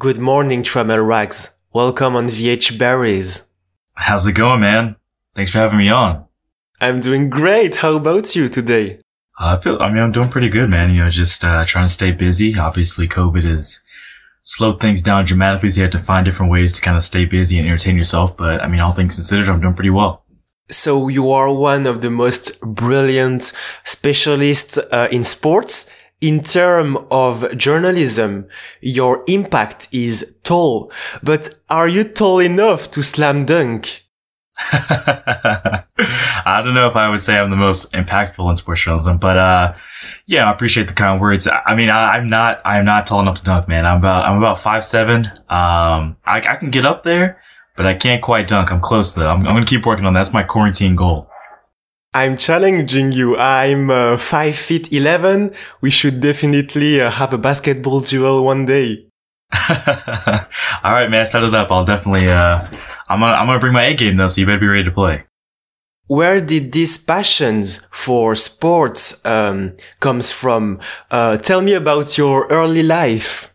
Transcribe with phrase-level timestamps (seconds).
[0.00, 1.60] Good morning, Tramel Raggs.
[1.72, 3.42] Welcome on VH Berries.
[3.94, 4.94] How's it going, man?
[5.34, 6.24] Thanks for having me on.
[6.80, 7.74] I'm doing great.
[7.74, 9.00] How about you today?
[9.40, 10.94] Uh, I feel, I mean, I'm doing pretty good, man.
[10.94, 12.56] You know, just, uh, trying to stay busy.
[12.56, 13.82] Obviously, COVID has
[14.44, 17.24] slowed things down dramatically, so you have to find different ways to kind of stay
[17.24, 18.36] busy and entertain yourself.
[18.36, 20.22] But I mean, all things considered, I'm doing pretty well.
[20.70, 23.52] So you are one of the most brilliant
[23.82, 25.90] specialists uh, in sports.
[26.20, 28.48] In terms of journalism,
[28.80, 30.90] your impact is tall,
[31.22, 34.04] but are you tall enough to slam dunk?
[34.72, 35.84] I
[36.64, 39.74] don't know if I would say I'm the most impactful in sports journalism, but uh,
[40.26, 41.46] yeah, I appreciate the kind words.
[41.46, 43.86] I mean, I, am not, I'm not tall enough to dunk, man.
[43.86, 45.26] I'm about, I'm about five seven.
[45.48, 47.40] Um, I, I can get up there,
[47.76, 48.72] but I can't quite dunk.
[48.72, 49.28] I'm close though.
[49.28, 50.20] I'm, I'm gonna keep working on that.
[50.20, 51.27] That's my quarantine goal.
[52.18, 53.36] I'm challenging you.
[53.36, 55.54] I'm uh, five feet eleven.
[55.80, 59.06] We should definitely uh, have a basketball duel one day.
[60.82, 61.70] All right, man, set it up.
[61.70, 62.26] I'll definitely.
[62.26, 62.66] Uh,
[63.08, 64.90] I'm gonna I'm gonna bring my A game though, so you better be ready to
[64.90, 65.26] play.
[66.08, 70.80] Where did these passions for sports um, comes from?
[71.12, 73.54] Uh, tell me about your early life.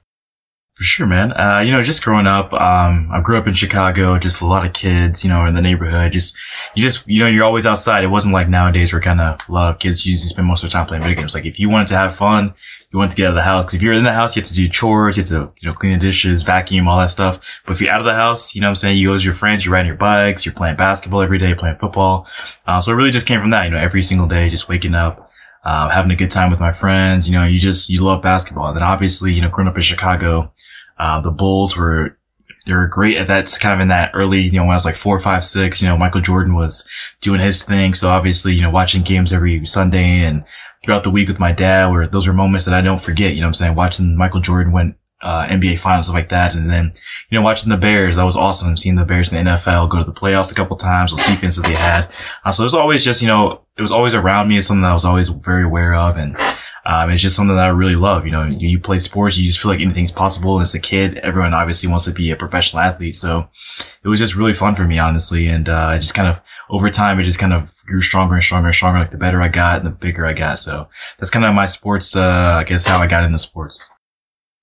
[0.83, 1.31] For sure, man.
[1.31, 4.65] Uh, you know, just growing up, um, I grew up in Chicago, just a lot
[4.65, 6.11] of kids, you know, in the neighborhood.
[6.11, 6.35] Just,
[6.75, 8.03] you just, you know, you're always outside.
[8.03, 10.69] It wasn't like nowadays where kind of a lot of kids usually spend most of
[10.69, 11.33] their time playing video games.
[11.33, 12.53] Like if you wanted to have fun,
[12.91, 13.63] you wanted to get out of the house.
[13.63, 15.69] Cause if you're in the house, you have to do chores, you have to, you
[15.69, 17.39] know, clean the dishes, vacuum, all that stuff.
[17.65, 18.97] But if you're out of the house, you know what I'm saying?
[18.97, 21.77] You go with your friends, you're riding your bikes, you're playing basketball every day, playing
[21.77, 22.27] football.
[22.67, 24.95] Uh, so it really just came from that, you know, every single day, just waking
[24.95, 25.22] up,
[25.63, 27.29] uh, having a good time with my friends.
[27.29, 28.67] You know, you just, you love basketball.
[28.67, 30.51] And then obviously, you know, growing up in Chicago,
[30.97, 32.17] uh, the Bulls were
[32.65, 34.85] they were great at that kind of in that early, you know, when I was
[34.85, 36.87] like four, five, six, you know, Michael Jordan was
[37.19, 37.93] doing his thing.
[37.93, 40.45] So obviously, you know, watching games every Sunday and
[40.83, 43.41] throughout the week with my dad where those were moments that I don't forget, you
[43.41, 43.75] know what I'm saying?
[43.75, 46.53] Watching Michael Jordan win, uh, NBA finals, stuff like that.
[46.53, 46.93] And then,
[47.29, 48.75] you know, watching the Bears, that was awesome.
[48.75, 51.63] Seeing the Bears in the NFL go to the playoffs a couple times, those defenses
[51.63, 52.09] they had.
[52.43, 54.57] Uh, so it was always just, you know, it was always around me.
[54.57, 56.17] It's something that I was always very aware of.
[56.17, 56.37] And,
[56.85, 58.25] um, it's just something that I really love.
[58.25, 60.57] You know, you, you, play sports, you just feel like anything's possible.
[60.57, 63.15] And as a kid, everyone obviously wants to be a professional athlete.
[63.15, 63.47] So
[64.03, 65.47] it was just really fun for me, honestly.
[65.47, 68.67] And, uh, just kind of over time, it just kind of grew stronger and stronger
[68.67, 68.99] and stronger.
[68.99, 70.59] Like the better I got and the bigger I got.
[70.59, 73.92] So that's kind of my sports, uh, I guess how I got into sports.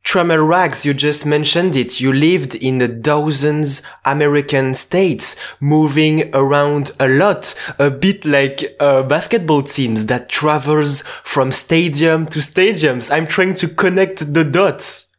[0.04, 2.00] Tramel Raggs, you just mentioned it.
[2.00, 9.02] You lived in the dozens American states, moving around a lot, a bit like a
[9.02, 13.12] basketball teams that travels from stadium to stadiums.
[13.14, 15.14] I'm trying to connect the dots.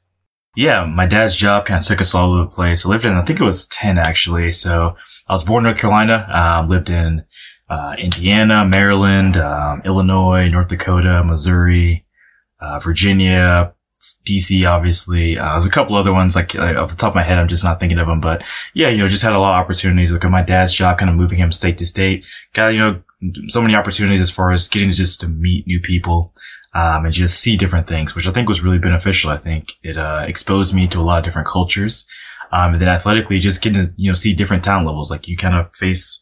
[0.58, 2.86] Yeah, my dad's job kind of took us all over the place.
[2.86, 4.52] I lived in, I think it was 10 actually.
[4.52, 4.98] So
[5.28, 7.24] I was born in North Carolina, uh, lived in,
[7.70, 12.06] uh, Indiana, Maryland, um, Illinois, North Dakota, Missouri,
[12.60, 13.74] uh, Virginia,
[14.26, 15.38] DC, obviously.
[15.38, 17.48] Uh, there's a couple other ones, like, uh, off the top of my head, I'm
[17.48, 18.22] just not thinking of them.
[18.22, 20.12] But yeah, you know, just had a lot of opportunities.
[20.12, 22.26] Look at my dad's job, kind of moving him state to state.
[22.54, 23.02] Got, you know,
[23.48, 26.34] so many opportunities as far as getting to just to meet new people.
[26.74, 29.30] Um, and just see different things, which I think was really beneficial.
[29.30, 32.08] I think it, uh, exposed me to a lot of different cultures.
[32.54, 35.12] Um, and then athletically, just getting to, you know, see different talent levels.
[35.12, 36.22] Like you kind of face,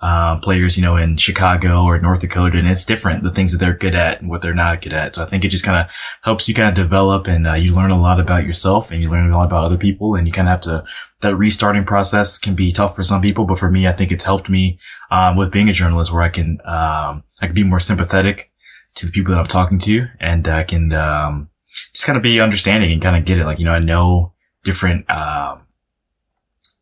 [0.00, 3.58] uh, players, you know, in Chicago or North Dakota, and it's different, the things that
[3.58, 5.14] they're good at and what they're not good at.
[5.14, 7.74] So I think it just kind of helps you kind of develop and uh, you
[7.74, 10.32] learn a lot about yourself and you learn a lot about other people and you
[10.32, 10.84] kind of have to,
[11.20, 14.24] that restarting process can be tough for some people, but for me, I think it's
[14.24, 14.78] helped me,
[15.10, 18.50] um, with being a journalist where I can, um, I can be more sympathetic
[18.94, 21.50] to the people that I'm talking to and I can, um,
[21.92, 23.44] just kind of be understanding and kind of get it.
[23.44, 24.32] Like, you know, I know
[24.64, 25.60] different, um,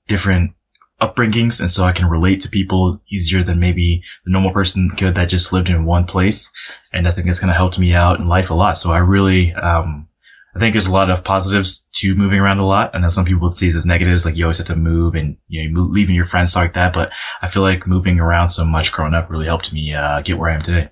[0.06, 0.52] different
[1.00, 1.60] upbringings.
[1.60, 5.28] And so I can relate to people easier than maybe the normal person could that
[5.28, 6.50] just lived in one place.
[6.92, 8.78] And I think it's kind of helped me out in life a lot.
[8.78, 10.08] So I really, um,
[10.56, 12.94] I think there's a lot of positives to moving around a lot.
[12.94, 15.14] I know some people would see it as negatives, like you always have to move
[15.14, 16.92] and, you know, leaving your friends like that.
[16.92, 20.38] But I feel like moving around so much growing up really helped me, uh, get
[20.38, 20.90] where I am today.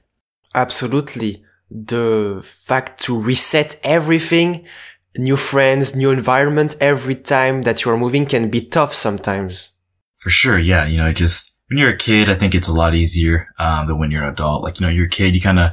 [0.55, 1.43] Absolutely.
[1.69, 4.67] The fact to reset everything,
[5.17, 9.73] new friends, new environment every time that you're moving can be tough sometimes.
[10.17, 10.87] For sure, yeah.
[10.87, 13.99] You know, just when you're a kid, I think it's a lot easier um, than
[13.99, 14.63] when you're an adult.
[14.63, 15.73] Like, you know, you're a kid, you kind of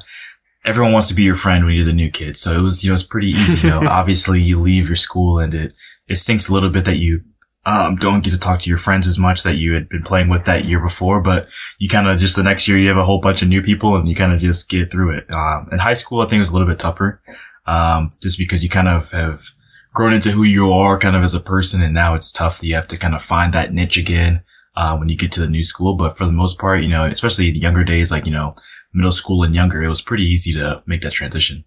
[0.66, 2.38] everyone wants to be your friend when you're the new kid.
[2.38, 3.68] So it was, you know, it's pretty easy.
[3.68, 5.74] You know, obviously you leave your school and it
[6.08, 7.22] it stinks a little bit that you
[7.66, 10.28] um, don't get to talk to your friends as much that you had been playing
[10.28, 11.48] with that year before, but
[11.80, 13.96] you kind of just the next year you have a whole bunch of new people
[13.96, 15.32] and you kind of just get through it.
[15.32, 17.22] Um, in high school, I think it was a little bit tougher,
[17.66, 19.46] um, just because you kind of have
[19.94, 21.82] grown into who you are kind of as a person.
[21.82, 22.60] And now it's tough.
[22.60, 24.42] That you have to kind of find that niche again,
[24.76, 25.96] uh, when you get to the new school.
[25.96, 28.56] But for the most part, you know, especially the younger days, like, you know,
[28.94, 31.64] middle school and younger, it was pretty easy to make that transition.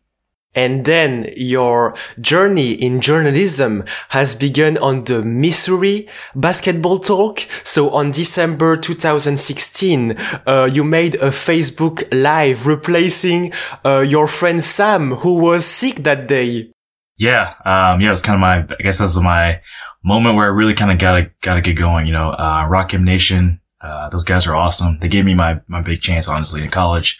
[0.56, 7.40] And then your journey in journalism has begun on the Missouri basketball talk.
[7.62, 13.52] So on December 2016, uh, you made a Facebook live replacing
[13.84, 16.72] uh, your friend Sam, who was sick that day.
[17.18, 17.54] Yeah.
[17.64, 19.60] Um, yeah, it was kind of my, I guess that was my
[20.04, 23.04] moment where I really kind of gotta, gotta get going, you know, uh, Rock M
[23.04, 24.98] Nation, uh, those guys are awesome.
[25.00, 27.18] They gave me my, my big chance, honestly, in college.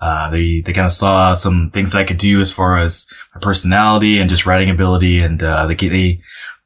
[0.00, 3.40] Uh, they, they kind of saw some things I could do as far as my
[3.40, 5.20] personality and just writing ability.
[5.20, 6.20] And, uh, they, they,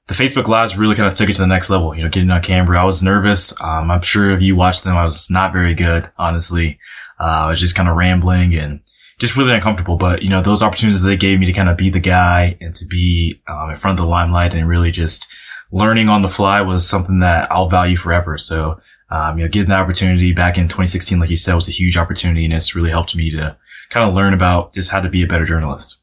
[0.09, 2.31] the Facebook lives really kind of took it to the next level, you know, getting
[2.31, 2.81] on camera.
[2.81, 3.59] I was nervous.
[3.61, 6.79] Um, I'm sure if you watched them, I was not very good, honestly.
[7.21, 8.81] Uh, I was just kind of rambling and
[9.19, 9.97] just really uncomfortable.
[9.97, 12.75] But, you know, those opportunities they gave me to kind of be the guy and
[12.75, 15.31] to be, um, in front of the limelight and really just
[15.71, 18.39] learning on the fly was something that I'll value forever.
[18.39, 18.81] So,
[19.11, 21.97] um, you know, getting the opportunity back in 2016, like you said, was a huge
[21.97, 23.57] opportunity and it's really helped me to
[23.91, 26.03] kind of learn about just how to be a better journalist.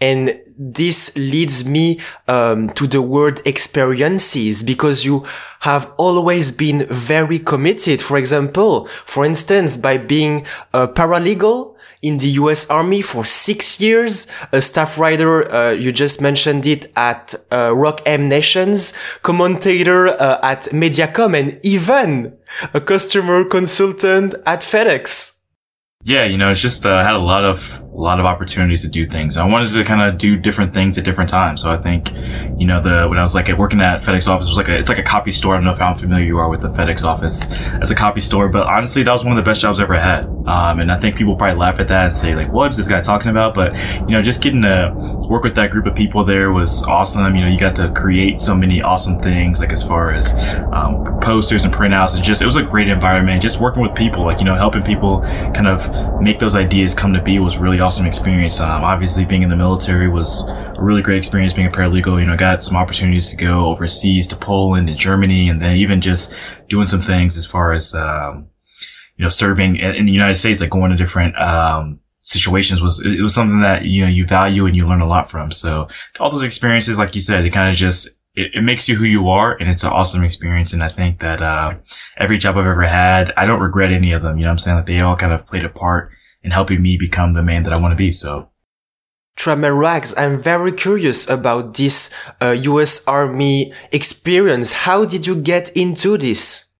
[0.00, 5.24] And this leads me um, to the word experiences because you
[5.60, 8.02] have always been very committed.
[8.02, 10.44] For example, for instance, by being
[10.74, 11.71] a paralegal
[12.02, 12.68] in the U.S.
[12.68, 18.02] Army for six years, a staff writer, uh, you just mentioned it at uh, Rock
[18.04, 22.36] M Nations, commentator uh, at Mediacom, and even
[22.74, 25.42] a customer consultant at FedEx.
[26.04, 28.88] Yeah, you know, it's just uh, had a lot of a lot of opportunities to
[28.88, 29.36] do things.
[29.36, 31.60] I wanted to kind of do different things at different times.
[31.60, 32.10] So I think,
[32.58, 34.88] you know, the when I was like working at FedEx office, was like a, it's
[34.88, 35.54] like a copy store.
[35.54, 38.48] I don't know how familiar you are with the FedEx office as a copy store,
[38.48, 40.24] but honestly, that was one of the best jobs I ever had.
[40.46, 43.02] Um, and I think people probably laugh at that and say like, "What's this guy
[43.02, 44.94] talking about?" But you know, just getting to
[45.28, 47.36] work with that group of people there was awesome.
[47.36, 50.34] You know, you got to create so many awesome things, like as far as
[50.72, 52.18] um, posters and printouts.
[52.18, 53.42] It just it was a great environment.
[53.42, 55.20] Just working with people, like you know, helping people
[55.54, 58.60] kind of make those ideas come to be was really awesome experience.
[58.60, 61.52] Um, obviously, being in the military was a really great experience.
[61.52, 65.48] Being a paralegal, you know, got some opportunities to go overseas to Poland and Germany,
[65.48, 66.34] and then even just
[66.68, 68.46] doing some things as far as um,
[69.16, 73.20] you know, serving in the United States, like going to different um, situations was it
[73.20, 75.52] was something that you know you value and you learn a lot from.
[75.52, 75.88] So
[76.18, 79.04] all those experiences, like you said, it kind of just it, it, makes you who
[79.04, 80.72] you are and it's an awesome experience.
[80.72, 81.74] And I think that, uh,
[82.16, 84.38] every job I've ever had, I don't regret any of them.
[84.38, 84.78] You know I'm saying?
[84.78, 86.10] Like they all kind of played a part
[86.42, 88.12] in helping me become the man that I want to be.
[88.12, 88.48] So.
[89.36, 93.06] Tramel Raggs, I'm very curious about this uh, U.S.
[93.06, 94.72] Army experience.
[94.72, 96.72] How did you get into this?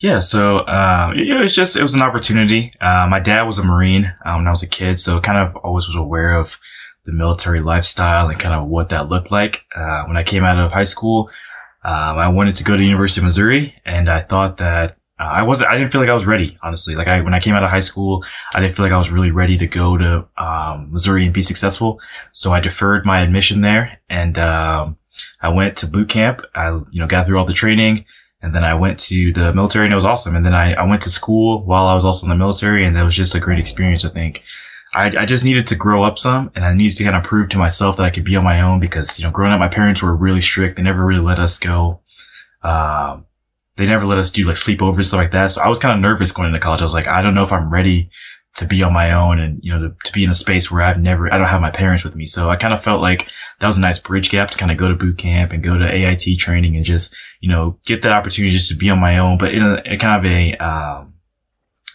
[0.00, 2.72] Yeah, so uh, it, was just it was an opportunity.
[2.80, 5.56] Uh, my dad was a Marine um, when I was a kid, so kind of
[5.56, 6.58] always was aware of
[7.04, 9.64] the military lifestyle and kind of what that looked like.
[9.74, 11.30] Uh, when I came out of high school,
[11.82, 15.42] um, I wanted to go to the University of Missouri, and I thought that I
[15.42, 15.70] wasn't.
[15.70, 16.94] I didn't feel like I was ready, honestly.
[16.94, 18.24] Like I, when I came out of high school,
[18.54, 21.42] I didn't feel like I was really ready to go to um, Missouri and be
[21.42, 22.00] successful.
[22.32, 24.96] So I deferred my admission there, and um,
[25.40, 26.42] I went to boot camp.
[26.54, 28.04] I, you know, got through all the training.
[28.40, 30.36] And then I went to the military and it was awesome.
[30.36, 32.94] And then I, I went to school while I was also in the military and
[32.94, 34.44] that was just a great experience, I think.
[34.94, 37.48] I, I just needed to grow up some and I needed to kind of prove
[37.50, 39.68] to myself that I could be on my own because, you know, growing up, my
[39.68, 40.76] parents were really strict.
[40.76, 42.00] They never really let us go.
[42.62, 43.26] Um,
[43.78, 45.52] they never let us do like sleepovers, stuff like that.
[45.52, 46.80] So I was kind of nervous going into college.
[46.80, 48.10] I was like, I don't know if I'm ready
[48.56, 50.82] to be on my own and, you know, to, to be in a space where
[50.82, 52.26] I've never, I don't have my parents with me.
[52.26, 53.28] So I kind of felt like
[53.60, 55.78] that was a nice bridge gap to kind of go to boot camp and go
[55.78, 59.18] to AIT training and just, you know, get that opportunity just to be on my
[59.18, 61.14] own, but in a, in kind of a, um,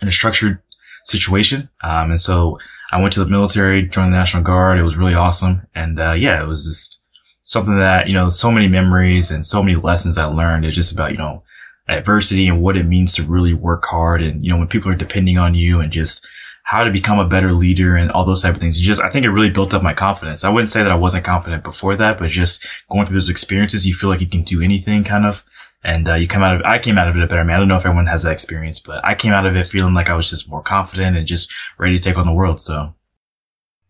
[0.02, 0.62] in a structured
[1.04, 1.70] situation.
[1.84, 2.60] Um, and so
[2.94, 4.80] I went to the military, joined the National Guard.
[4.80, 5.68] It was really awesome.
[5.75, 7.04] And, uh, yeah, it was just
[7.44, 10.63] something that, you know, so many memories and so many lessons I learned.
[10.63, 11.44] It's just about, you know,
[11.88, 14.22] adversity and what it means to really work hard.
[14.22, 16.25] And, you know, when people are depending on you and just
[16.63, 18.80] how to become a better leader and all those type of things.
[18.80, 20.46] just, I think it really built up my confidence.
[20.46, 23.86] I wouldn't say that I wasn't confident before that, but just going through those experiences,
[23.86, 25.44] you feel like you can do anything kind of.
[25.84, 27.58] And, uh, you come out of, I came out of it a better man.
[27.58, 29.94] I don't know if everyone has that experience, but I came out of it feeling
[29.94, 32.62] like I was just more confident and just ready to take on the world.
[32.62, 32.94] So.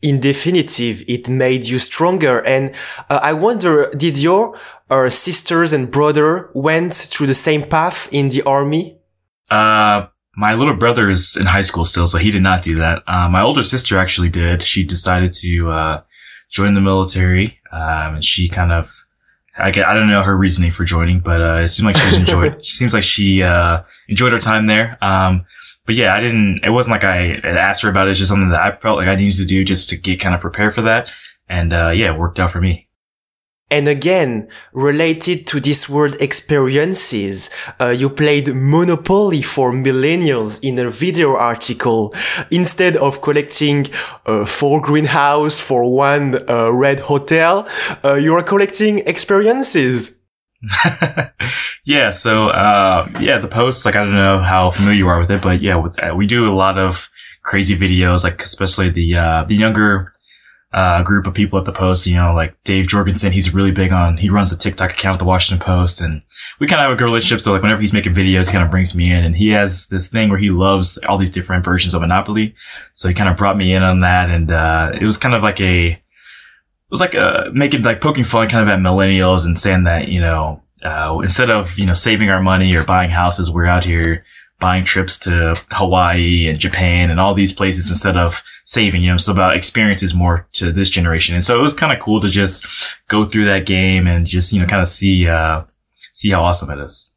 [0.04, 2.40] In definitive, it made you stronger.
[2.40, 2.76] And
[3.10, 8.28] uh, I wonder, did your uh, sisters and brother went through the same path in
[8.28, 8.98] the army?
[9.50, 13.02] Uh, my little brother is in high school still, so he did not do that.
[13.08, 14.62] Uh, my older sister actually did.
[14.62, 16.02] She decided to, uh,
[16.50, 17.62] join the military.
[17.72, 19.06] Um, and she kind of,
[19.58, 22.16] I get, I don't know her reasoning for joining, but, uh, it seemed like she
[22.20, 24.98] enjoyed, it seems like she, uh, enjoyed her time there.
[25.02, 25.46] Um,
[25.86, 28.12] but yeah, I didn't, it wasn't like I asked her about it.
[28.12, 30.34] It's just something that I felt like I needed to do just to get kind
[30.36, 31.10] of prepared for that.
[31.50, 32.88] And, uh, yeah, it worked out for me.
[33.70, 37.50] And again, related to this word experiences,
[37.82, 42.14] uh, you played Monopoly for millennials in a video article.
[42.52, 43.88] Instead of collecting
[44.28, 47.68] uh, four greenhouse for one uh, red hotel,
[48.04, 50.23] uh, you are collecting experiences.
[51.86, 52.12] yeah.
[52.12, 55.42] So, uh, yeah, the posts, like, I don't know how familiar you are with it,
[55.42, 57.10] but yeah, with, uh, we do a lot of
[57.44, 60.14] crazy videos, like, especially the, uh, the younger,
[60.74, 63.92] uh, group of people at the Post, you know, like Dave Jorgensen, he's really big
[63.92, 66.24] on, he runs the TikTok account at the Washington Post and
[66.60, 67.42] we kind of have a good relationship.
[67.42, 69.86] So like whenever he's making videos, he kind of brings me in and he has
[69.88, 72.56] this thing where he loves all these different versions of Monopoly.
[72.94, 74.32] So he kind of brought me in on that.
[74.32, 76.03] And, uh, it was kind of like a,
[76.94, 80.22] was like, uh, making, like poking fun kind of at millennials and saying that, you
[80.22, 84.24] know, uh, instead of, you know, saving our money or buying houses, we're out here
[84.60, 89.16] buying trips to Hawaii and Japan and all these places instead of saving, you know,
[89.16, 91.36] it's about experiences more to this generation.
[91.36, 92.66] And so it was kind of cool to just
[93.08, 95.64] go through that game and just, you know, kind of see, uh,
[96.14, 97.16] see how awesome it is.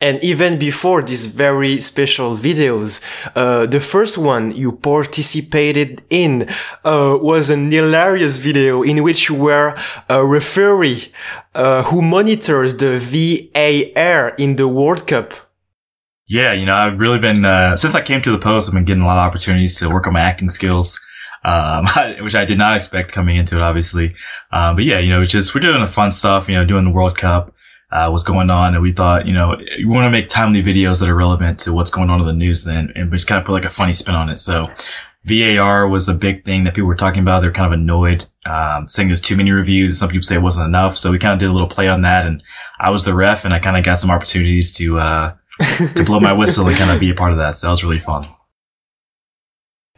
[0.00, 3.02] And even before these very special videos,
[3.34, 6.48] uh, the first one you participated in
[6.84, 9.76] uh, was an hilarious video in which you were
[10.08, 11.12] a referee
[11.56, 15.34] uh, who monitors the VAR in the World Cup.
[16.28, 18.84] Yeah, you know, I've really been, uh, since I came to the post, I've been
[18.84, 21.00] getting a lot of opportunities to work on my acting skills,
[21.44, 21.86] um,
[22.20, 24.14] which I did not expect coming into it, obviously.
[24.52, 26.90] Um, but yeah, you know, just, we're doing the fun stuff, you know, doing the
[26.90, 27.52] World Cup,
[27.90, 28.74] uh, what's going on.
[28.74, 31.72] And we thought, you know, we want to make timely videos that are relevant to
[31.72, 33.92] what's going on in the news then, and just kind of put like a funny
[33.92, 34.38] spin on it.
[34.38, 34.70] So
[35.24, 37.40] VAR was a big thing that people were talking about.
[37.40, 39.98] They're kind of annoyed, um, saying there's too many reviews.
[39.98, 40.96] Some people say it wasn't enough.
[40.96, 42.26] So we kind of did a little play on that.
[42.26, 42.42] And
[42.78, 45.34] I was the ref and I kind of got some opportunities to, uh,
[45.94, 47.56] to blow my whistle and kind of be a part of that.
[47.56, 48.22] So that was really fun.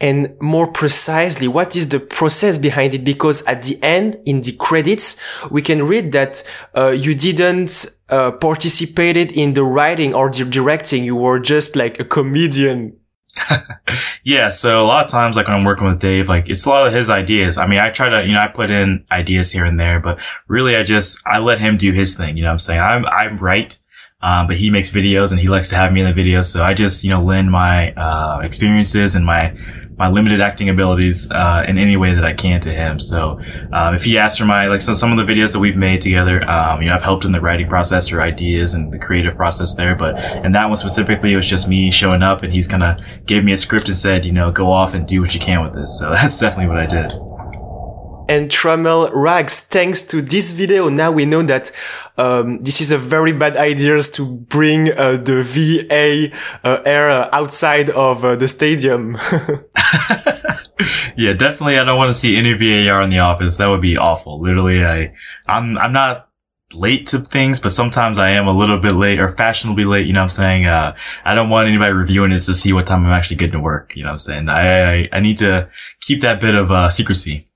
[0.01, 3.03] And more precisely, what is the process behind it?
[3.03, 6.41] Because at the end, in the credits, we can read that
[6.75, 11.03] uh, you didn't uh, participated in the writing or the directing.
[11.03, 12.97] You were just like a comedian.
[14.23, 14.49] yeah.
[14.49, 16.87] So a lot of times, like when I'm working with Dave, like it's a lot
[16.87, 17.59] of his ideas.
[17.59, 20.19] I mean, I try to, you know, I put in ideas here and there, but
[20.47, 22.37] really I just, I let him do his thing.
[22.37, 22.81] You know what I'm saying?
[22.81, 23.77] I'm, I'm right
[24.23, 26.45] um, but he makes videos and he likes to have me in the videos.
[26.45, 29.57] So I just, you know, lend my, uh, experiences and my,
[30.01, 32.99] my limited acting abilities, uh, in any way that I can to him.
[32.99, 33.39] So,
[33.71, 36.01] um, if he asks for my, like, so some of the videos that we've made
[36.01, 39.35] together, um, you know, I've helped in the writing process or ideas and the creative
[39.35, 39.95] process there.
[39.95, 42.99] But and that one specifically, it was just me showing up and he's kind of
[43.27, 45.63] gave me a script and said, you know, go off and do what you can
[45.63, 45.99] with this.
[45.99, 47.13] So that's definitely what I did
[48.31, 49.59] and Tramel Raggs.
[49.59, 51.69] Thanks to this video, now we know that
[52.17, 56.31] um, this is a very bad idea to bring uh, the VA
[56.63, 59.17] uh, era outside of uh, the stadium.
[61.17, 61.77] yeah, definitely.
[61.77, 63.57] I don't want to see any VAR in the office.
[63.57, 64.41] That would be awful.
[64.41, 65.13] Literally, I,
[65.47, 66.29] I'm, I'm not
[66.73, 70.07] late to things, but sometimes I am a little bit late or fashionably late.
[70.07, 70.65] You know what I'm saying?
[70.65, 70.95] Uh,
[71.25, 73.93] I don't want anybody reviewing this to see what time I'm actually getting to work.
[73.95, 74.49] You know what I'm saying?
[74.49, 75.69] I, I, I need to
[75.99, 77.47] keep that bit of, uh, secrecy.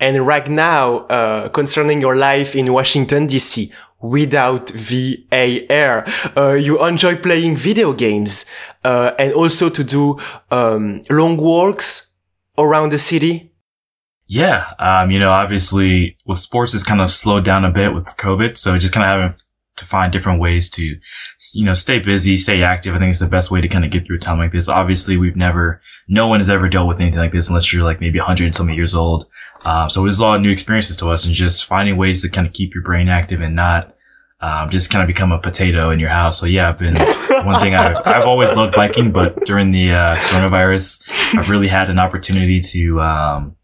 [0.00, 6.04] And right now, uh, concerning your life in Washington DC, without VAR,
[6.36, 8.46] uh, you enjoy playing video games,
[8.84, 10.18] uh, and also to do,
[10.50, 12.14] um, long walks
[12.56, 13.52] around the city.
[14.28, 14.72] Yeah.
[14.78, 18.58] Um, you know, obviously with sports, it's kind of slowed down a bit with COVID.
[18.58, 19.38] So just kind of having
[19.76, 20.84] to find different ways to,
[21.54, 22.94] you know, stay busy, stay active.
[22.94, 24.68] I think it's the best way to kind of get through a time like this.
[24.68, 28.00] Obviously, we've never, no one has ever dealt with anything like this unless you're like
[28.00, 29.26] maybe 100 something years old.
[29.66, 32.22] Um, so it was a lot of new experiences to us and just finding ways
[32.22, 33.94] to kind of keep your brain active and not,
[34.40, 36.38] um, just kind of become a potato in your house.
[36.38, 36.96] So yeah, I've been
[37.44, 41.90] one thing I've, I've always loved biking, but during the, uh, coronavirus, I've really had
[41.90, 43.56] an opportunity to, um,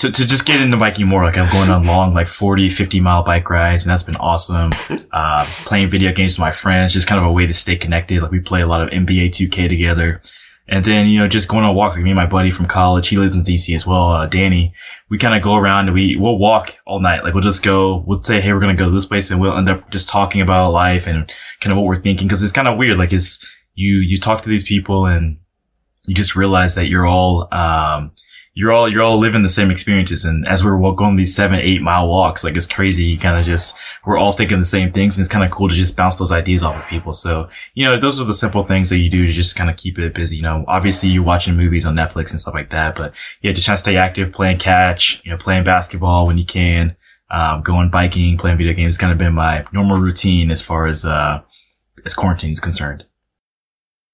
[0.00, 1.22] to, to just get into biking more.
[1.24, 3.84] Like I'm going on long, like 40, 50 mile bike rides.
[3.84, 4.72] And that's been awesome.
[5.12, 8.22] Uh, playing video games with my friends, just kind of a way to stay connected.
[8.22, 10.22] Like we play a lot of NBA 2K together.
[10.70, 11.96] And then, you know, just going on walks.
[11.96, 14.72] Like me and my buddy from college, he lives in DC as well, uh, Danny.
[15.08, 17.24] We kind of go around and we, we'll walk all night.
[17.24, 19.40] Like we'll just go, we'll say, Hey, we're going to go to this place and
[19.40, 22.28] we'll end up just talking about life and kind of what we're thinking.
[22.28, 22.98] Cause it's kind of weird.
[22.98, 25.38] Like it's, you, you talk to these people and
[26.04, 28.12] you just realize that you're all, um,
[28.60, 30.26] you're all you're all living the same experiences.
[30.26, 33.04] And as we're going these seven, eight mile walks, like it's crazy.
[33.04, 35.70] You kind of just we're all thinking the same things, and it's kind of cool
[35.70, 37.14] to just bounce those ideas off of people.
[37.14, 39.78] So you know, those are the simple things that you do to just kind of
[39.78, 40.36] keep it busy.
[40.36, 43.64] You know, obviously you're watching movies on Netflix and stuff like that, but yeah, just
[43.64, 46.94] trying to stay active, playing catch, you know, playing basketball when you can,
[47.30, 48.98] um, going biking, playing video games.
[48.98, 51.40] Kind of been my normal routine as far as uh
[52.04, 53.06] as quarantine is concerned.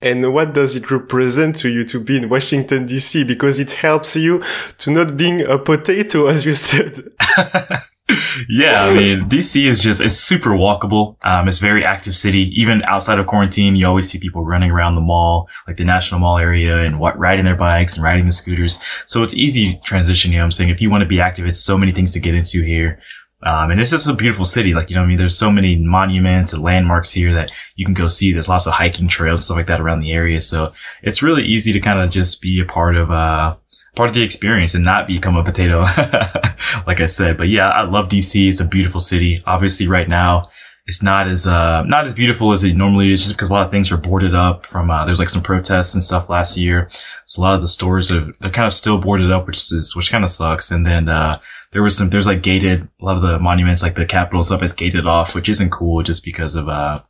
[0.02, 3.26] And what does it represent to you to be in Washington DC?
[3.26, 4.42] Because it helps you
[4.78, 7.12] to not being a potato, as you said.
[8.48, 11.16] yeah, I mean, DC is just, it's super walkable.
[11.22, 12.52] Um, it's very active city.
[12.60, 16.20] Even outside of quarantine, you always see people running around the mall, like the National
[16.20, 18.78] Mall area and what, riding their bikes and riding the scooters.
[19.06, 20.70] So it's easy transition, you know what I'm saying?
[20.70, 23.00] If you want to be active, it's so many things to get into here.
[23.42, 24.74] Um, and it's just a beautiful city.
[24.74, 27.94] Like, you know, I mean, there's so many monuments and landmarks here that you can
[27.94, 28.32] go see.
[28.32, 30.40] There's lots of hiking trails, stuff like that around the area.
[30.40, 33.56] So it's really easy to kind of just be a part of, uh,
[33.94, 35.80] part of the experience and not become a potato,
[36.86, 37.36] like I said.
[37.36, 38.48] But yeah, I love DC.
[38.48, 39.42] It's a beautiful city.
[39.46, 40.48] Obviously right now,
[40.86, 43.66] it's not as, uh, not as beautiful as it normally is just because a lot
[43.66, 46.88] of things are boarded up from, uh, there's like some protests and stuff last year.
[47.24, 49.96] So a lot of the stores are, they're kind of still boarded up, which is,
[49.96, 50.70] which kind of sucks.
[50.70, 51.40] And then, uh,
[51.72, 54.62] there was some, there's like gated, a lot of the monuments, like the Capitol stuff
[54.62, 57.00] is gated off, which isn't cool just because of, uh,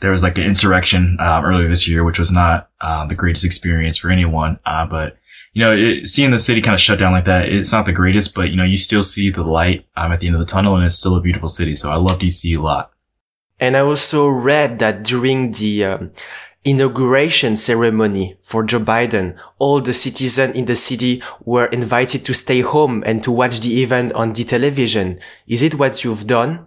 [0.00, 3.44] there was like an insurrection, um, earlier this year, which was not, uh, the greatest
[3.44, 4.58] experience for anyone.
[4.64, 5.18] Uh, but,
[5.52, 7.92] you know, it, seeing the city kind of shut down like that, it's not the
[7.92, 10.46] greatest, but you know, you still see the light um, at the end of the
[10.46, 11.74] tunnel and it's still a beautiful city.
[11.74, 12.92] So I love DC a lot.
[13.58, 16.12] And I also read that during the um,
[16.64, 22.60] inauguration ceremony for Joe Biden, all the citizens in the city were invited to stay
[22.60, 25.18] home and to watch the event on the television.
[25.46, 26.66] Is it what you've done?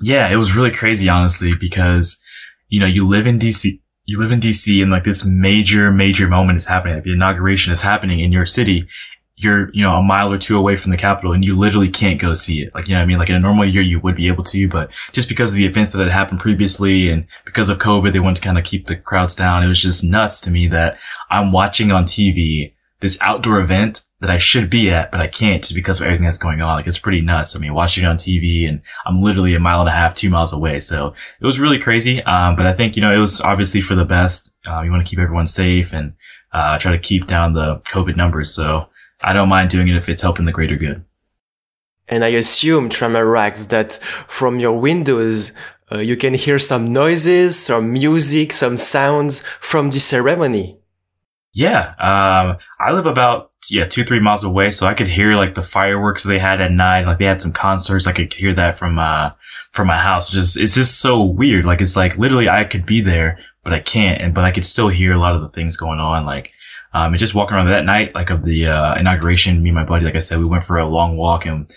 [0.00, 2.22] Yeah, it was really crazy, honestly, because,
[2.68, 6.26] you know, you live in DC, you live in DC and like this major, major
[6.28, 6.94] moment is happening.
[6.94, 8.88] Like the inauguration is happening in your city.
[9.36, 12.18] You're, you know, a mile or two away from the Capitol and you literally can't
[12.18, 12.74] go see it.
[12.74, 13.18] Like, you know I mean?
[13.18, 15.66] Like in a normal year, you would be able to, but just because of the
[15.66, 18.86] events that had happened previously and because of COVID, they wanted to kind of keep
[18.86, 19.62] the crowds down.
[19.62, 20.98] It was just nuts to me that
[21.30, 25.62] I'm watching on TV this outdoor event that I should be at, but I can't
[25.62, 26.76] just because of everything that's going on.
[26.76, 27.54] Like it's pretty nuts.
[27.54, 30.28] I mean, watching it on TV and I'm literally a mile and a half, two
[30.28, 30.80] miles away.
[30.80, 32.22] So it was really crazy.
[32.24, 34.52] Um, but I think, you know, it was obviously for the best.
[34.66, 36.14] Uh, you want to keep everyone safe and,
[36.52, 38.52] uh, try to keep down the COVID numbers.
[38.52, 38.88] So
[39.22, 41.04] I don't mind doing it if it's helping the greater good.
[42.08, 43.94] And I assume, Tramel Raggs, that
[44.26, 45.52] from your windows,
[45.92, 50.77] uh, you can hear some noises, some music, some sounds from the ceremony.
[51.54, 55.54] Yeah, um, I live about yeah two three miles away, so I could hear like
[55.54, 57.06] the fireworks they had at night.
[57.06, 59.30] Like they had some concerts, I could hear that from uh
[59.72, 60.30] from my house.
[60.30, 61.64] Just it's just so weird.
[61.64, 64.66] Like it's like literally I could be there, but I can't, and but I could
[64.66, 66.26] still hear a lot of the things going on.
[66.26, 66.52] Like
[66.92, 69.84] um, and just walking around that night, like of the uh, inauguration, me and my
[69.84, 71.70] buddy, like I said, we went for a long walk, and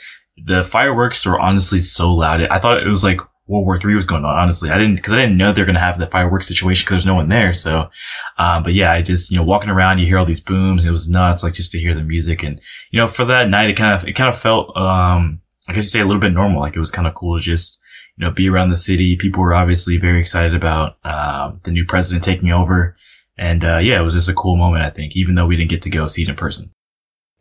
[0.45, 2.41] the fireworks were honestly so loud.
[2.43, 3.19] I thought it was like
[3.51, 4.37] World War Three was going on.
[4.37, 7.03] Honestly, I didn't because I didn't know they're going to have the fireworks situation because
[7.03, 7.53] there's no one there.
[7.53, 7.89] So,
[8.37, 10.85] um, but yeah, I just you know walking around, you hear all these booms.
[10.85, 12.61] It was nuts, like just to hear the music, and
[12.91, 15.83] you know for that night, it kind of it kind of felt um, I guess
[15.83, 16.61] you say a little bit normal.
[16.61, 17.79] Like it was kind of cool to just
[18.17, 19.17] you know be around the city.
[19.19, 22.95] People were obviously very excited about uh, the new president taking over,
[23.37, 24.85] and uh, yeah, it was just a cool moment.
[24.85, 26.71] I think, even though we didn't get to go see it in person.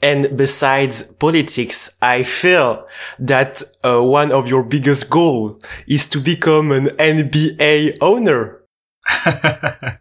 [0.03, 2.87] And besides politics, I feel
[3.19, 8.63] that uh, one of your biggest goal is to become an NBA owner.
[9.27, 9.93] uh,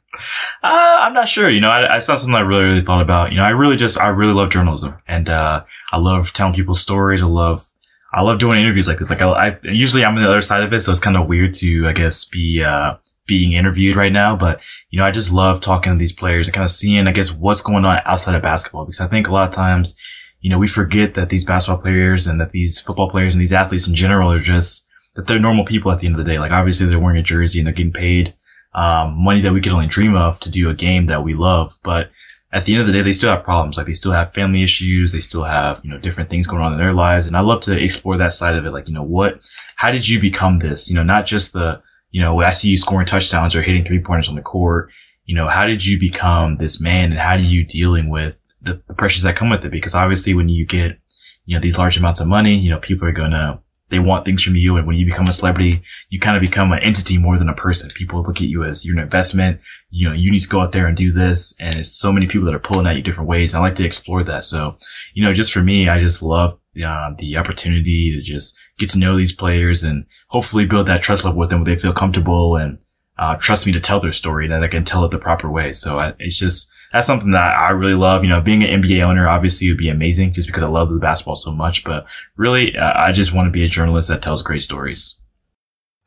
[0.63, 1.49] I'm not sure.
[1.49, 3.31] You know, I, it's not something I really, really thought about.
[3.31, 6.75] You know, I really just, I really love journalism and, uh, I love telling people
[6.75, 7.21] stories.
[7.21, 7.69] I love,
[8.13, 9.09] I love doing interviews like this.
[9.09, 10.81] Like I, I usually I'm on the other side of it.
[10.81, 12.95] So it's kind of weird to, I guess, be, uh,
[13.29, 16.53] being interviewed right now, but you know, I just love talking to these players and
[16.53, 19.31] kind of seeing, I guess, what's going on outside of basketball because I think a
[19.31, 19.97] lot of times,
[20.41, 23.53] you know, we forget that these basketball players and that these football players and these
[23.53, 26.39] athletes in general are just that they're normal people at the end of the day.
[26.39, 28.33] Like obviously they're wearing a jersey and they're getting paid
[28.73, 31.77] um, money that we could only dream of to do a game that we love,
[31.83, 32.11] but
[32.51, 33.77] at the end of the day, they still have problems.
[33.77, 35.11] Like they still have family issues.
[35.11, 37.27] They still have, you know, different things going on in their lives.
[37.27, 38.71] And I love to explore that side of it.
[38.71, 39.41] Like, you know, what,
[39.75, 40.89] how did you become this?
[40.89, 43.85] You know, not just the, you know, when I see you scoring touchdowns or hitting
[43.85, 44.91] three pointers on the court,
[45.25, 48.81] you know, how did you become this man and how do you dealing with the,
[48.87, 49.71] the pressures that come with it?
[49.71, 50.97] Because obviously when you get,
[51.45, 54.25] you know, these large amounts of money, you know, people are going to, they want
[54.25, 54.77] things from you.
[54.77, 57.55] And when you become a celebrity, you kind of become an entity more than a
[57.55, 57.89] person.
[57.95, 59.59] People look at you as you're an investment.
[59.89, 61.55] You know, you need to go out there and do this.
[61.59, 63.55] And it's so many people that are pulling at you different ways.
[63.55, 64.43] I like to explore that.
[64.43, 64.77] So,
[65.13, 68.99] you know, just for me, I just love uh, the opportunity to just get to
[68.99, 72.55] know these players and hopefully build that trust level with them where they feel comfortable
[72.55, 72.77] and
[73.17, 75.49] uh, trust me to tell their story and that I can tell it the proper
[75.49, 75.73] way.
[75.73, 78.23] So I, it's just, that's something that I really love.
[78.23, 80.95] You know, being an NBA owner obviously would be amazing just because I love the
[80.95, 82.05] basketball so much, but
[82.37, 85.18] really, uh, I just want to be a journalist that tells great stories.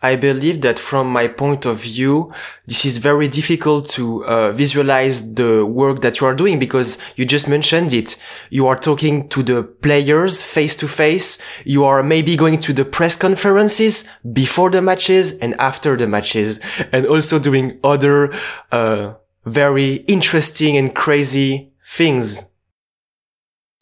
[0.03, 2.33] I believe that from my point of view,
[2.67, 7.25] this is very difficult to uh, visualize the work that you are doing because you
[7.25, 8.17] just mentioned it.
[8.51, 11.43] You are talking to the players face to face.
[11.65, 16.61] You are maybe going to the press conferences before the matches and after the matches
[16.93, 18.35] and also doing other,
[18.71, 22.53] uh, very interesting and crazy things.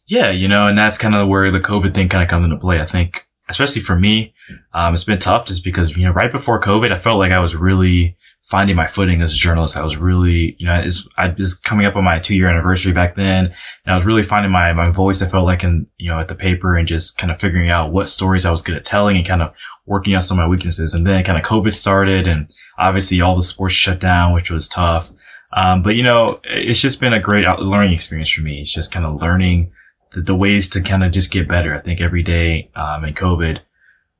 [0.07, 2.57] Yeah, you know, and that's kind of where the COVID thing kind of comes into
[2.57, 2.81] play.
[2.81, 4.33] I think, especially for me,
[4.73, 7.39] um, it's been tough just because, you know, right before COVID, I felt like I
[7.39, 9.77] was really finding my footing as a journalist.
[9.77, 12.91] I was really, you know, is I was coming up on my two year anniversary
[12.91, 15.21] back then and I was really finding my, my voice.
[15.21, 17.91] I felt like in, you know, at the paper and just kind of figuring out
[17.91, 19.53] what stories I was good at telling and kind of
[19.85, 20.93] working on some of my weaknesses.
[20.93, 24.67] And then kind of COVID started and obviously all the sports shut down, which was
[24.67, 25.11] tough.
[25.53, 28.61] Um, but you know, it's just been a great learning experience for me.
[28.61, 29.71] It's just kind of learning
[30.13, 31.75] the, the ways to kind of just get better.
[31.75, 33.59] I think every day, um, in COVID,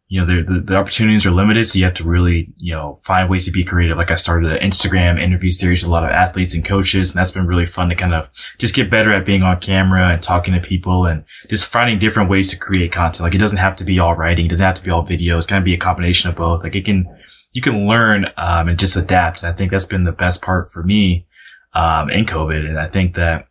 [0.07, 1.65] you know, the, the opportunities are limited.
[1.69, 3.95] So you have to really, you know, find ways to be creative.
[3.95, 7.11] Like I started an Instagram interview series with a lot of athletes and coaches.
[7.11, 8.27] And that's been really fun to kind of
[8.57, 12.29] just get better at being on camera and talking to people and just finding different
[12.29, 13.21] ways to create content.
[13.21, 14.47] Like it doesn't have to be all writing.
[14.47, 15.37] It doesn't have to be all video.
[15.37, 16.61] It's of be a combination of both.
[16.61, 17.07] Like it can,
[17.53, 19.43] you can learn, um, and just adapt.
[19.43, 21.25] And I think that's been the best part for me,
[21.73, 22.67] um, in COVID.
[22.67, 23.47] And I think that,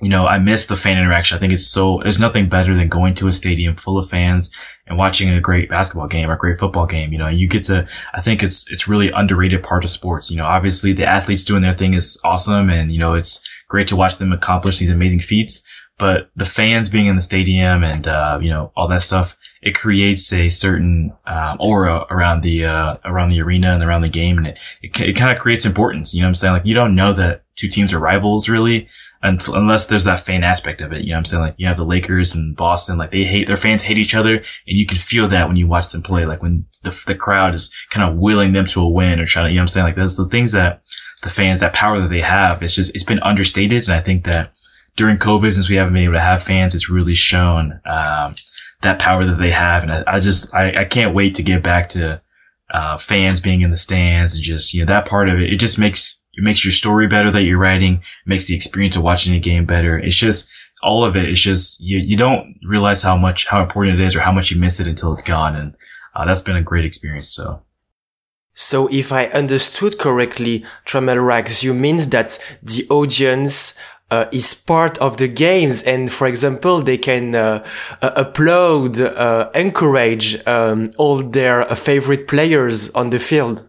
[0.00, 1.36] you know, I miss the fan interaction.
[1.36, 4.54] I think it's so, there's nothing better than going to a stadium full of fans
[4.86, 7.12] and watching a great basketball game or a great football game.
[7.12, 10.30] You know, you get to, I think it's, it's really underrated part of sports.
[10.30, 12.68] You know, obviously the athletes doing their thing is awesome.
[12.68, 15.64] And, you know, it's great to watch them accomplish these amazing feats,
[15.98, 19.74] but the fans being in the stadium and, uh, you know, all that stuff, it
[19.74, 24.36] creates a certain, um, aura around the, uh, around the arena and around the game.
[24.36, 26.12] And it, it, it kind of creates importance.
[26.12, 26.52] You know what I'm saying?
[26.52, 28.88] Like you don't know that two teams are rivals really
[29.22, 31.02] until, unless there's that fan aspect of it.
[31.02, 31.42] You know what I'm saying?
[31.42, 34.36] Like you have the Lakers and Boston, like they hate, their fans hate each other.
[34.36, 37.54] And you can feel that when you watch them play, like when the, the crowd
[37.54, 39.68] is kind of willing them to a win or trying to, you know what I'm
[39.68, 39.86] saying?
[39.86, 40.82] Like those the things that
[41.22, 43.84] the fans, that power that they have, it's just, it's been understated.
[43.84, 44.52] And I think that
[44.96, 48.34] during COVID, since we haven't been able to have fans, it's really shown, um,
[48.82, 49.82] that power that they have.
[49.82, 52.20] And I, I just, I, I can't wait to get back to,
[52.70, 55.56] uh, fans being in the stands and just, you know, that part of it, it
[55.56, 59.34] just makes, it makes your story better that you're writing, makes the experience of watching
[59.34, 59.98] a game better.
[59.98, 60.50] It's just,
[60.82, 61.28] all of it.
[61.28, 64.50] It's just, you, you don't realize how much, how important it is or how much
[64.50, 65.56] you miss it until it's gone.
[65.56, 65.74] And
[66.14, 67.30] uh, that's been a great experience.
[67.30, 67.62] So.
[68.52, 73.78] So if I understood correctly, Tramel Raggs, you means that the audience
[74.10, 77.66] uh, is part of the games and for example they can uh,
[78.00, 83.66] uh, upload uh, encourage um, all their favorite players on the field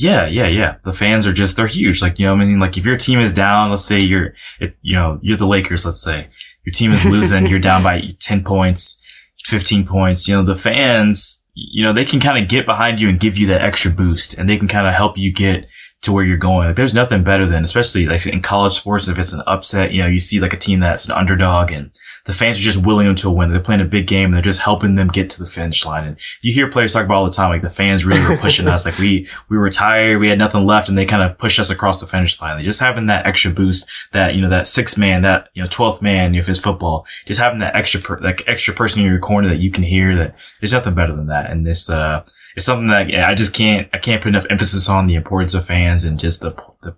[0.00, 0.78] yeah, yeah, yeah.
[0.82, 2.00] The fans are just, they're huge.
[2.00, 4.76] Like, you know, I mean, like if your team is down, let's say you're, it,
[4.80, 6.26] you know, you're the Lakers, let's say
[6.64, 9.02] your team is losing, you're down by 10 points,
[9.44, 13.10] 15 points, you know, the fans, you know, they can kind of get behind you
[13.10, 15.66] and give you that extra boost and they can kind of help you get
[16.02, 16.68] to where you're going.
[16.68, 20.02] Like, there's nothing better than, especially like in college sports, if it's an upset, you
[20.02, 21.90] know, you see like a team that's an underdog and
[22.24, 23.50] the fans are just willing them to win.
[23.50, 24.26] They're playing a big game.
[24.26, 26.06] And they're just helping them get to the finish line.
[26.06, 28.68] And you hear players talk about all the time, like the fans really were pushing
[28.68, 28.86] us.
[28.86, 30.20] Like we, we were tired.
[30.20, 32.56] We had nothing left and they kind of pushed us across the finish line.
[32.56, 35.68] They just having that extra boost that, you know, that sixth man, that, you know,
[35.68, 39.48] 12th man, if it's football, just having that extra, per, extra person in your corner
[39.48, 41.50] that you can hear that there's nothing better than that.
[41.50, 42.24] And this, uh,
[42.56, 45.54] it's something that yeah, I just can't I can't put enough emphasis on the importance
[45.54, 46.50] of fans and just the
[46.82, 46.96] the,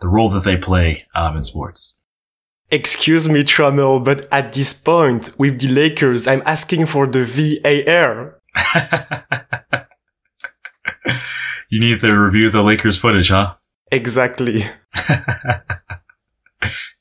[0.00, 1.98] the role that they play um, in sports.
[2.70, 8.38] Excuse me, Tramel, but at this point with the Lakers, I'm asking for the VAR.
[11.70, 13.54] you need to review the Lakers footage, huh?
[13.90, 14.66] Exactly.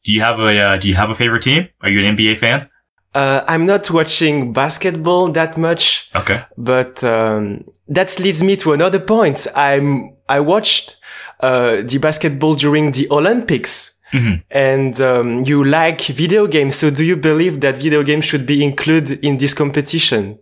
[0.04, 1.68] do you have a uh, Do you have a favorite team?
[1.82, 2.70] Are you an NBA fan?
[3.18, 6.12] Uh, I'm not watching basketball that much.
[6.16, 6.44] Okay.
[6.56, 9.48] But um, that leads me to another point.
[9.56, 10.98] I'm I watched
[11.40, 14.00] uh, the basketball during the Olympics.
[14.14, 14.36] Mm-hmm.
[14.52, 18.64] And um, you like video games, so do you believe that video games should be
[18.64, 20.38] included in this competition?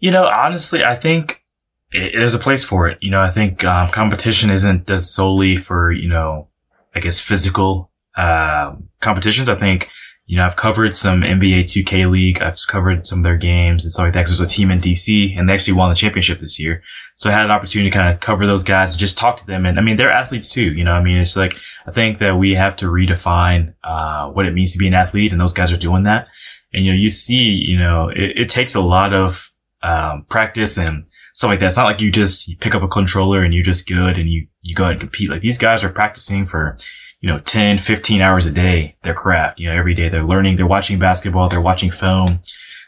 [0.00, 1.44] You know, honestly, I think
[1.92, 2.98] it, there's a place for it.
[3.00, 6.48] You know, I think um, competition isn't just solely for you know,
[6.92, 9.48] I guess physical uh, competitions.
[9.48, 9.88] I think
[10.26, 12.42] you know, I've covered some NBA 2K League.
[12.42, 14.26] I've covered some of their games and stuff like that.
[14.26, 16.82] Cause there's a team in DC and they actually won the championship this year.
[17.14, 19.46] So I had an opportunity to kind of cover those guys and just talk to
[19.46, 19.64] them.
[19.64, 20.72] And I mean, they're athletes too.
[20.72, 21.54] You know, I mean, it's like,
[21.86, 25.30] I think that we have to redefine, uh, what it means to be an athlete
[25.30, 26.26] and those guys are doing that.
[26.72, 30.76] And, you know, you see, you know, it, it takes a lot of, um, practice
[30.76, 31.66] and stuff like that.
[31.66, 34.28] It's not like you just you pick up a controller and you're just good and
[34.28, 35.30] you, you go ahead and compete.
[35.30, 36.78] Like these guys are practicing for,
[37.20, 40.56] you know, 10, 15 hours a day, their craft, you know, every day they're learning,
[40.56, 42.40] they're watching basketball, they're watching film,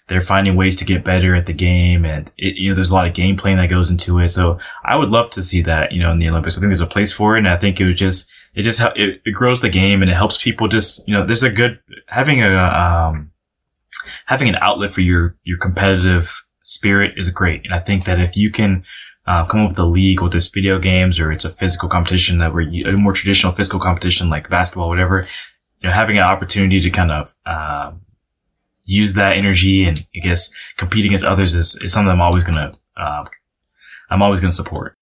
[0.09, 2.05] they're finding ways to get better at the game.
[2.05, 4.31] And it, you know, there's a lot of game playing that goes into it.
[4.31, 6.57] So I would love to see that, you know, in the Olympics.
[6.57, 7.41] I think there's a place for it.
[7.41, 10.15] And I think it was just, it just, it, it grows the game and it
[10.15, 13.31] helps people just, you know, there's a good, having a, um,
[14.27, 17.65] having an outlet for your, your competitive spirit is great.
[17.65, 18.85] And I think that if you can,
[19.29, 22.39] uh, come up with a league, whether it's video games or it's a physical competition
[22.39, 25.23] that where you, a more traditional physical competition like basketball, whatever,
[25.81, 28.01] you know, having an opportunity to kind of, um,
[28.85, 32.73] use that energy and I guess compete against others is, is something I'm always gonna
[32.97, 33.25] uh,
[34.11, 34.97] I'm always gonna support.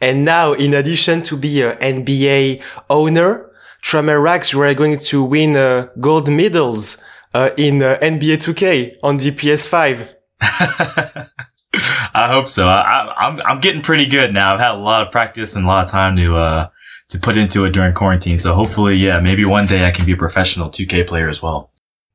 [0.00, 3.52] And now, in addition to be an NBA owner,
[3.92, 7.00] Raggs, you are going to win uh, gold medals
[7.32, 11.28] uh, in uh, NBA 2K on the PS5.
[12.14, 12.68] I hope so.
[12.68, 14.52] I, I'm I'm getting pretty good now.
[14.52, 16.68] I've had a lot of practice and a lot of time to uh
[17.08, 18.38] to put into it during quarantine.
[18.38, 21.70] So hopefully, yeah, maybe one day I can be a professional 2K player as well.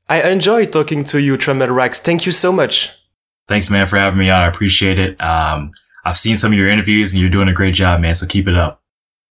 [0.08, 2.00] I enjoy talking to you, Tramel Rex.
[2.00, 2.92] Thank you so much.
[3.46, 4.42] Thanks, man, for having me on.
[4.42, 5.20] I appreciate it.
[5.20, 5.72] Um,
[6.04, 8.14] I've seen some of your interviews and you're doing a great job, man.
[8.14, 8.82] So keep it up.